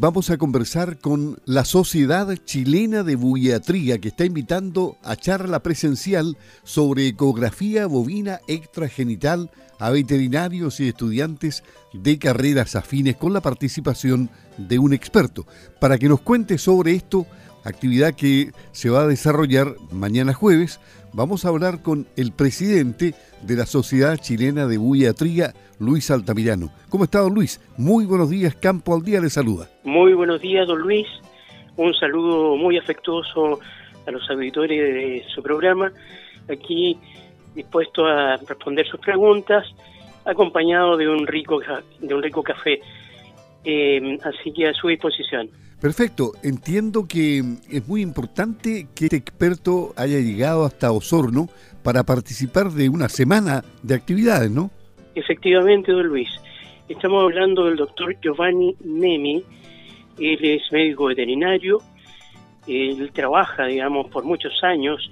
[0.00, 6.38] Vamos a conversar con la Sociedad Chilena de Buiatría que está invitando a charla presencial
[6.62, 14.78] sobre ecografía bovina extragenital a veterinarios y estudiantes de carreras afines con la participación de
[14.78, 15.46] un experto.
[15.78, 17.26] Para que nos cuente sobre esto,
[17.64, 20.80] actividad que se va a desarrollar mañana jueves,
[21.12, 26.70] vamos a hablar con el presidente de la Sociedad Chilena de Buiatría, Luis Altamirano.
[26.88, 27.60] ¿Cómo está, don Luis?
[27.76, 29.68] Muy buenos días, Campo al Día le saluda.
[29.84, 31.06] Muy buenos días, don Luis.
[31.76, 33.60] Un saludo muy afectuoso
[34.06, 35.92] a los auditores de su programa.
[36.48, 36.98] Aquí
[37.54, 39.66] dispuesto a responder sus preguntas,
[40.24, 41.60] acompañado de un rico,
[42.00, 42.80] de un rico café.
[43.64, 45.50] Eh, así que a su disposición.
[45.80, 51.48] Perfecto, entiendo que es muy importante que este experto haya llegado hasta Osorno
[51.82, 54.70] para participar de una semana de actividades, ¿no?
[55.14, 56.28] Efectivamente, don Luis.
[56.86, 59.42] Estamos hablando del doctor Giovanni Nemi.
[60.18, 61.78] Él es médico veterinario.
[62.66, 65.08] Él trabaja, digamos, por muchos años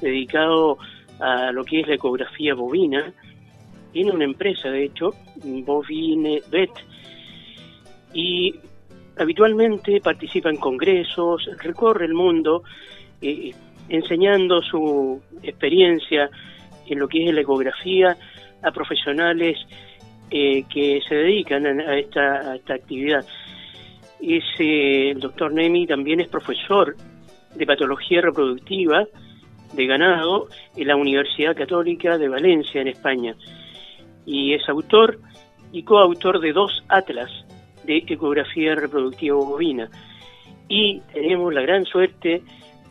[0.00, 0.78] dedicado
[1.18, 3.12] a lo que es la ecografía bovina.
[3.92, 6.70] Tiene una empresa, de hecho, Bovine Vet.
[8.14, 8.54] Y
[9.18, 12.62] habitualmente participa en congresos, recorre el mundo
[13.20, 13.52] eh,
[13.88, 16.30] enseñando su experiencia
[16.86, 18.16] en lo que es la ecografía
[18.62, 19.58] a profesionales
[20.30, 23.24] eh, que se dedican a esta, actividad.
[24.20, 26.96] el doctor Nemi también es profesor
[27.54, 29.06] de patología reproductiva
[29.74, 33.34] de ganado en la Universidad Católica de Valencia, en España,
[34.24, 35.18] y es autor
[35.72, 37.30] y coautor de dos atlas
[37.84, 39.88] de ecografía reproductiva bovina.
[40.68, 42.42] Y tenemos la gran suerte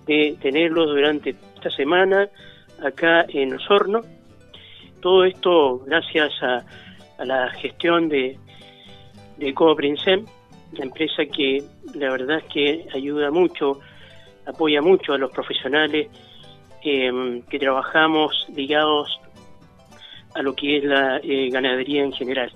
[0.06, 2.30] de tenerlo durante esta semana
[2.84, 4.02] acá en Osorno.
[5.02, 6.64] Todo esto gracias a,
[7.24, 8.38] la gestión de,
[9.38, 13.80] de la empresa que la verdad es que ayuda mucho,
[14.46, 16.08] apoya mucho a los profesionales
[16.84, 19.20] em, que trabajamos ligados
[20.34, 22.52] a lo que es la eh, ganadería en general.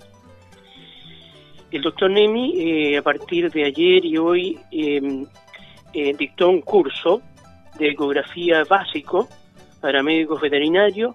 [1.76, 5.26] El doctor Nemi, eh, a partir de ayer y hoy, em,
[5.94, 7.22] eh, dictó un curso
[7.78, 9.28] de ecografía básico
[9.82, 11.14] para médicos veterinarios,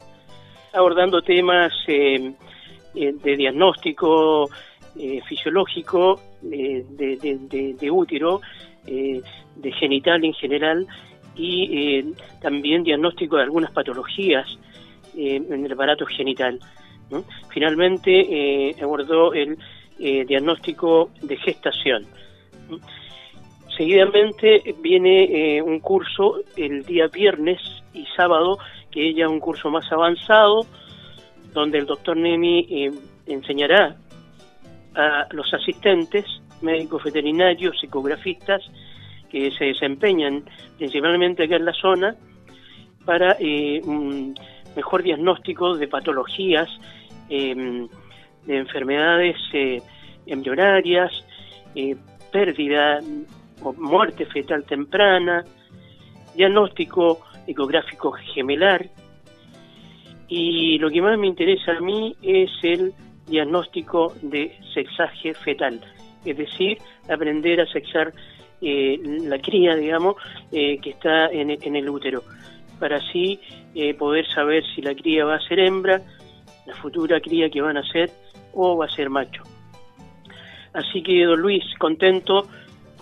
[0.75, 2.35] abordando temas em,
[2.95, 4.51] eh, de diagnóstico
[5.27, 8.43] fisiológico de, útero,
[8.85, 10.87] de genital en general
[11.37, 12.03] y
[12.43, 14.47] también diagnóstico de algunas patologías
[15.17, 16.59] en el aparato genital.
[17.49, 19.57] Finalmente abordó el
[20.03, 22.07] eh, diagnóstico de gestación.
[23.77, 25.25] Seguidamente viene
[25.57, 27.61] eh, un curso el día viernes
[27.93, 28.59] y sábado,
[28.91, 30.65] que ya es un curso más avanzado,
[31.53, 32.91] donde el doctor Nemi eh,
[33.27, 33.95] enseñará
[34.95, 36.25] a los asistentes,
[36.63, 38.63] médicos veterinarios, psicografistas,
[39.31, 40.45] que se desempeñan
[40.79, 42.17] principalmente acá en la zona,
[43.05, 43.37] para
[43.85, 44.35] un
[44.75, 46.71] mejor diagnóstico de patologías
[48.47, 49.83] de enfermedades eh,
[50.27, 51.13] embrionarias,
[51.75, 51.97] eh,
[52.33, 53.01] pérdida
[53.63, 55.45] o muerte fetal temprana,
[56.35, 58.89] diagnóstico ecográfico gemelar.
[60.29, 62.93] Y lo que más me interesa a mí es el
[63.27, 65.81] diagnóstico de sexaje fetal,
[66.25, 66.79] es decir,
[67.09, 68.13] aprender a sexar
[68.63, 70.17] eh, la cría, digamos,
[70.51, 72.23] que está en, en, el útero,
[72.79, 73.41] para así
[73.99, 76.01] poder saber si la cría va a ser hembra,
[76.67, 78.11] la futura cría que van a ser
[78.55, 79.43] o va a ser macho.
[80.73, 82.47] Así que, don Luis, contento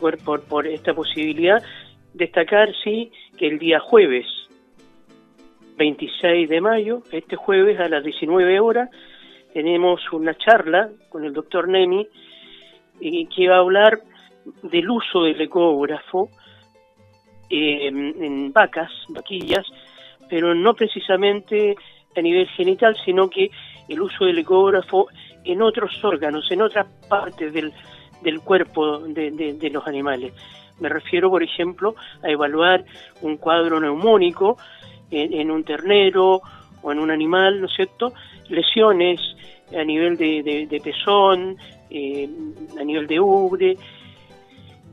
[0.00, 1.62] por, por, esta posibilidad.
[2.14, 4.26] Destacar, sí, que el día jueves
[5.76, 8.90] 26 de mayo, este jueves a las 19 horas,
[9.52, 12.08] tenemos una charla con el doctor Nemi
[13.00, 14.00] que va a hablar
[14.62, 16.30] del uso del ecógrafo
[17.48, 19.66] eh, en vacas, vaquillas,
[20.28, 21.76] pero no precisamente
[22.16, 23.50] a nivel genital, sino que
[23.88, 25.08] el uso del ecógrafo
[25.44, 27.72] en otros órganos, en otras partes del,
[28.22, 30.32] del cuerpo de, los animales.
[30.80, 32.84] Me refiero, por ejemplo, a evaluar
[33.22, 34.56] un cuadro neumónico
[35.10, 36.40] en, un ternero
[36.82, 38.12] o en un animal, ¿no es cierto?
[38.48, 39.20] Lesiones
[39.76, 41.56] a nivel de, pezón,
[41.90, 42.28] eh,
[42.78, 43.76] a nivel de ubre.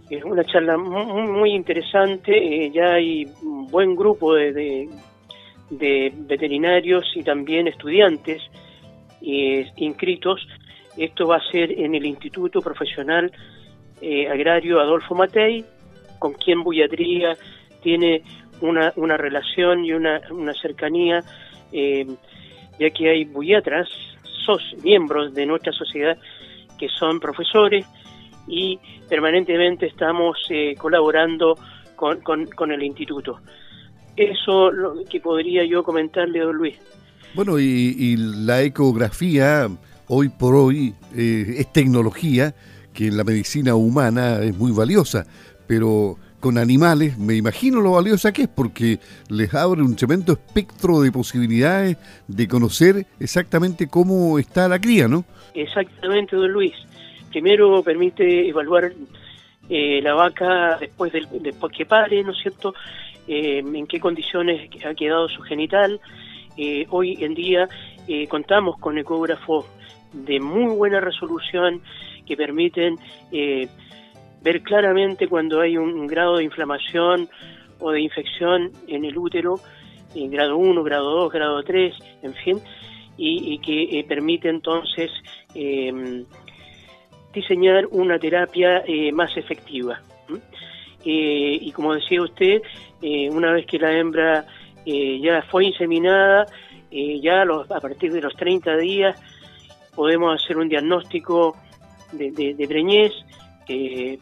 [0.09, 2.65] Es una charla muy, interesante.
[2.65, 4.89] Eh, ya hay un buen grupo de,
[5.69, 8.41] de veterinarios y también estudiantes
[9.21, 10.47] eh, inscritos.
[10.97, 13.31] Esto va a ser en el Instituto Profesional
[14.01, 15.65] eh, Agrario Adolfo Matei,
[16.19, 17.37] con quien Bulladría
[17.81, 18.23] tiene
[18.61, 21.23] una, una relación y una, una cercanía,
[21.71, 22.05] eh,
[22.79, 23.87] ya que hay bullatras,
[24.45, 26.17] sos, miembros de nuestra sociedad
[26.77, 27.85] que son profesores
[28.47, 28.79] y
[29.09, 31.57] permanentemente estamos eh, colaborando
[31.95, 33.39] con, con, el instituto.
[34.15, 36.77] Eso lo que podría yo comentarle, don Luis.
[37.35, 39.67] Bueno, y, la ecografía
[40.07, 42.55] hoy por hoy eh, es tecnología
[42.93, 45.25] que en la medicina humana es muy valiosa,
[45.67, 51.01] pero con animales me imagino lo valiosa que es porque les abre un tremendo espectro
[51.01, 55.25] de posibilidades de conocer exactamente cómo está la cría, ¿no?
[55.53, 56.73] Exactamente, don Luis.
[57.31, 58.93] Primero permite evaluar
[59.67, 62.73] eh, la vaca después, del, después que pare, ¿no es cierto?
[63.27, 65.99] Eh, en qué condiciones ha quedado su genital.
[66.57, 67.67] Eh, hoy en día
[68.29, 69.65] contamos con ecógrafos
[70.13, 71.81] de muy buena resolución
[72.25, 72.97] que permiten
[73.31, 77.27] ver claramente cuando hay un grado de inflamación
[77.79, 79.55] o de infección en el útero,
[80.13, 82.59] en grado 1, grado 2, grado 3, en fin,
[83.17, 85.11] y, que permite entonces
[87.35, 90.01] diseñar una terapia eh, más efectiva.
[91.05, 92.61] Eh, y como decía usted,
[93.01, 94.45] eh, una vez que la hembra
[94.85, 96.45] ya fue inseminada,
[96.91, 99.19] ya a, partir de los 30 días
[99.95, 101.55] podemos hacer un diagnóstico
[102.11, 103.11] de, preñez
[103.65, 104.19] que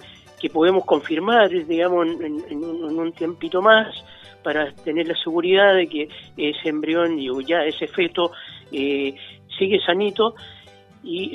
[0.51, 3.88] podemos confirmar, digamos, en, un tiempito más
[4.44, 8.31] para tener la seguridad de que ese embrión y ya ese feto
[8.69, 10.36] sigue sanito
[11.04, 11.31] y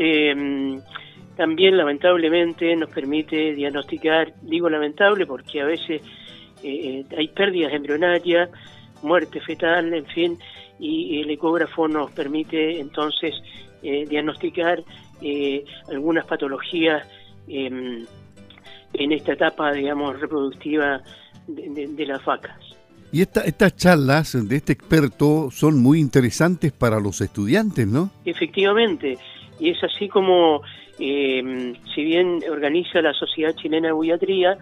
[1.39, 6.03] también lamentablemente nos permite diagnosticar, digo lamentable porque a veces
[6.65, 8.51] eh, eh, hay pérdidas embrionarias,
[9.03, 10.39] muerte fetal, en fin,
[10.79, 13.35] y el ecógrafo nos permite entonces
[13.83, 14.83] eh, diagnosticar
[15.89, 17.05] algunas patologías
[17.49, 18.07] em,
[18.93, 21.03] en esta etapa, digamos, reproductiva
[21.47, 22.57] de, las vacas.
[23.11, 28.11] Y estas charlas de este experto son muy interesantes para los estudiantes, ¿no?
[28.25, 29.19] Efectivamente,
[29.59, 30.63] y es así como
[30.99, 34.59] eh, si bien organiza la Sociedad Chilena de Buiatría,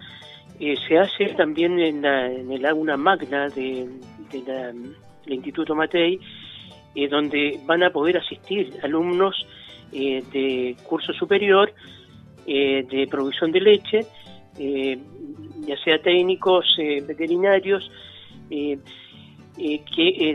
[0.59, 3.87] eh, se hace también en, el aula magna de,
[4.31, 4.95] del
[5.27, 6.19] Instituto Matei,
[6.95, 9.35] eh, donde van a poder asistir alumnos
[9.91, 11.73] de curso superior,
[12.45, 13.99] de producción de leche,
[15.65, 16.65] ya sea técnicos,
[17.07, 17.89] veterinarios,
[18.49, 18.79] que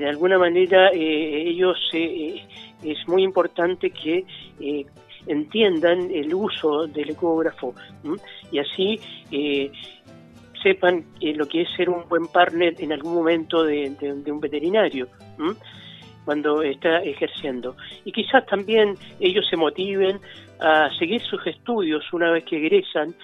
[0.00, 4.24] de alguna manera ellos es muy importante que
[5.26, 7.74] entiendan el uso del ecógrafo
[8.50, 9.00] y así
[9.30, 9.70] eh,
[10.62, 13.94] sepan eh, lo que es ser un buen partner en algún momento de,
[14.26, 15.08] un veterinario
[16.24, 17.76] cuando está ejerciendo.
[18.04, 20.20] Y quizás también ellos se motiven
[20.60, 23.14] a seguir sus estudios una vez que egresan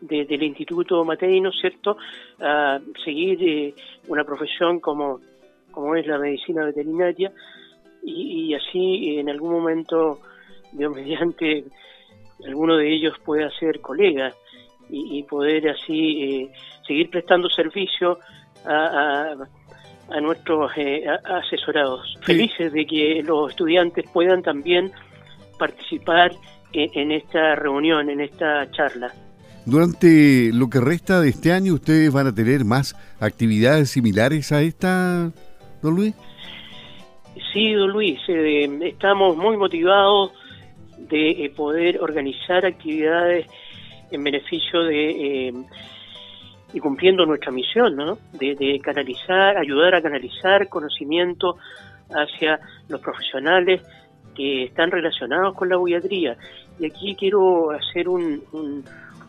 [0.00, 1.98] del Instituto Mateino, ¿cierto?
[2.40, 3.74] A seguir eh,
[4.08, 5.20] una profesión como,
[5.70, 7.30] como es la medicina veterinaria
[8.02, 10.20] y, y así en algún momento
[10.72, 11.64] Dios mediante,
[12.46, 14.32] alguno de ellos pueda ser colega
[14.90, 16.52] y, poder así eh,
[16.86, 18.18] seguir prestando servicio
[18.64, 19.34] a,
[20.10, 22.16] a, nuestros eh, asesorados.
[22.22, 24.90] Felices de que los estudiantes puedan también
[25.58, 26.32] participar
[26.72, 29.12] en, esta reunión, en esta charla.
[29.66, 34.62] Durante lo que resta de este año, ¿ustedes van a tener más actividades similares a
[34.62, 35.30] esta,
[35.82, 36.14] don Luis?
[37.52, 40.32] Sí, don Luis, eh, estamos muy motivados
[40.98, 43.46] de eh, poder organizar actividades
[44.10, 45.52] en beneficio de eh,
[46.72, 48.18] y cumpliendo nuestra misión, ¿no?
[48.32, 51.56] De, canalizar, ayudar a canalizar conocimiento
[52.10, 53.82] hacia los profesionales
[54.34, 56.36] que están relacionados con la buiatría.
[56.78, 58.42] Y aquí quiero hacer un,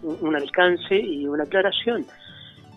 [0.04, 2.06] un, alcance y una aclaración.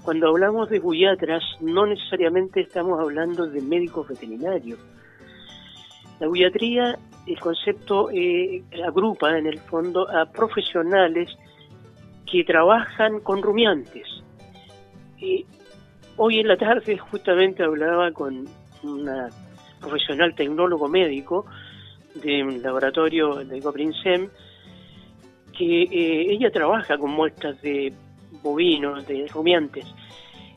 [0.03, 4.79] Cuando hablamos de buiatras, no necesariamente estamos hablando de médicos veterinarios.
[6.21, 11.31] La buiatría el concepto eh, agrupa en el fondo a profesionales
[12.35, 14.09] que trabajan con rumiantes.
[15.19, 15.47] Y
[16.17, 18.49] hoy en la tarde justamente hablaba con
[18.83, 19.29] una
[19.81, 21.47] profesional tecnólogo médico
[22.17, 24.29] de un laboratorio de Coprinsem
[25.57, 27.93] que eh, ella trabaja con muestras de
[28.43, 29.87] bovinos, de rumiantes,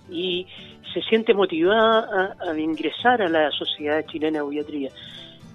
[0.10, 0.48] y
[0.92, 4.90] se siente motivada a, a ingresar a la Sociedad Chilena de Buiatría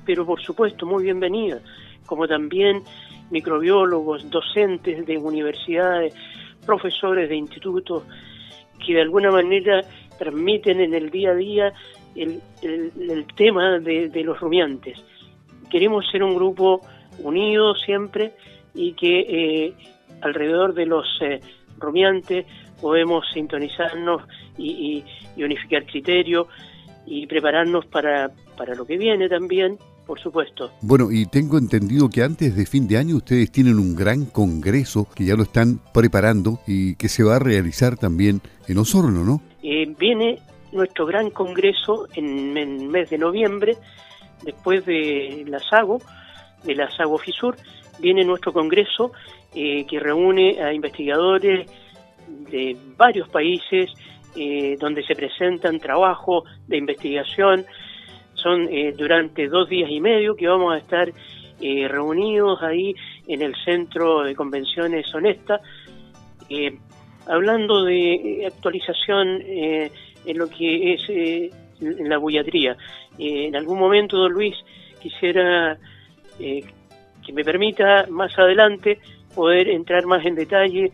[0.05, 1.61] pero por supuesto muy bienvenida,
[2.07, 2.83] como también
[3.31, 6.15] microbiólogos, docentes de universidades,
[6.67, 8.05] profesores de institutos,
[8.85, 9.83] que de alguna manera
[10.19, 11.73] transmiten en el día a día
[12.15, 12.41] el,
[13.37, 15.03] tema de, los rumiantes.
[15.71, 16.81] Queremos ser un grupo
[17.19, 18.35] unido siempre
[18.75, 19.75] y que eh,
[20.21, 21.41] alrededor de los eh,
[21.79, 22.47] rumiantes
[22.81, 24.23] podemos sintonizarnos
[24.59, 25.05] y,
[25.37, 26.49] y unificar criterios
[27.07, 29.79] y prepararnos para, para lo que viene también,
[30.13, 30.71] por supuesto.
[30.83, 35.09] Bueno, y tengo entendido que antes de fin de año ustedes tienen un gran congreso
[35.15, 39.41] que ya lo están preparando y que se va a realizar también en Osorno, ¿no?
[39.63, 40.39] Eh, viene
[40.71, 43.79] nuestro gran congreso en el mes de noviembre,
[44.45, 46.03] después de la SAGO,
[46.63, 47.57] de la SAGO FISUR,
[47.99, 49.13] viene nuestro congreso
[49.55, 51.71] eh, que reúne a investigadores
[52.51, 53.91] de varios países
[54.37, 57.65] eh, donde se presentan trabajos de investigación.
[58.43, 61.13] Son eh, durante dos días y medio que vamos a estar
[61.61, 62.93] reunidos ahí
[63.29, 65.61] en el Centro de Convenciones Honesta,
[67.29, 72.77] hablando de actualización en lo que es la bullatría.
[73.17, 74.57] en algún momento, don Luis,
[75.01, 75.79] quisiera
[76.37, 78.99] que me permita más adelante
[79.35, 80.91] poder entrar más en detalle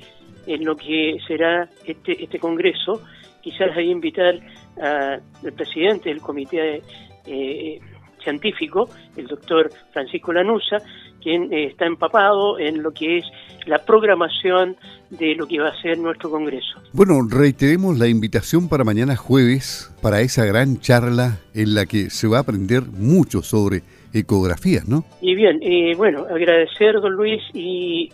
[0.46, 3.02] en lo que será este, este congreso.
[3.42, 4.38] Quizás ahí invitar
[4.80, 6.82] al presidente del comité
[7.28, 7.80] eh,
[8.22, 10.78] científico, el doctor Francisco Lanusa,
[11.22, 13.24] quien eh, está empapado en lo que es
[13.66, 14.76] la programación
[15.10, 16.80] de lo que va a ser nuestro Congreso.
[16.92, 22.28] Bueno, reiteremos la invitación para mañana jueves, para esa gran charla en la que se
[22.28, 23.82] va a aprender mucho sobre
[24.12, 25.04] ecografías, ¿no?
[25.20, 28.10] Y bien, eh, bueno, agradecer, don Luis, y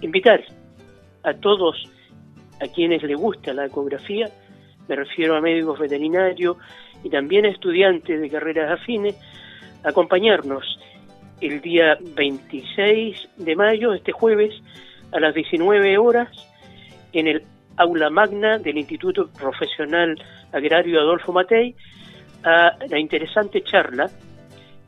[0.00, 0.42] invitar
[1.22, 1.88] a todos
[2.60, 4.28] a quienes les gusta la ecografía,
[4.88, 6.56] me refiero a médicos veterinarios
[7.04, 9.14] y también a estudiantes de carreras afines,
[9.84, 10.78] acompañarnos
[11.40, 14.54] el día 26 de mayo, este jueves,
[15.12, 16.28] a las 19 horas,
[17.12, 17.42] en el
[17.76, 20.16] aula magna del Instituto Profesional
[20.52, 21.76] Agrario Adolfo Matei,
[22.42, 24.10] a la interesante charla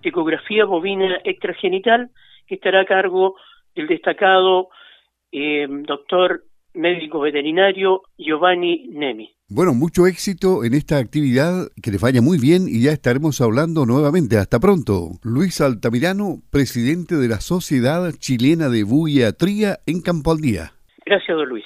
[0.03, 2.11] Ecografía bovina extragenital,
[2.47, 3.35] que estará a cargo
[3.75, 4.69] del destacado
[5.33, 6.45] eh, doctor
[6.75, 9.36] médico veterinario Giovanni Nemi.
[9.49, 13.87] Bueno, mucho éxito en esta actividad, que les vaya muy bien y ya estaremos hablando
[13.87, 14.39] nuevamente.
[14.39, 15.11] Hasta pronto.
[15.23, 20.37] Luis Altamirano, presidente de la Sociedad Chilena de Buiatría en Campo.
[20.37, 21.65] Gracias, don Luis.